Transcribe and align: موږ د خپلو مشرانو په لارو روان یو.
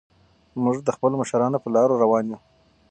موږ 0.63 0.77
د 0.87 0.89
خپلو 0.95 1.15
مشرانو 1.21 1.57
په 1.63 1.69
لارو 1.75 1.99
روان 2.03 2.23
یو. 2.31 2.39